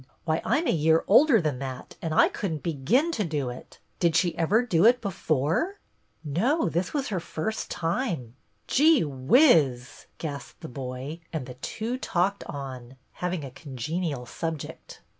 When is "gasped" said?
10.17-10.61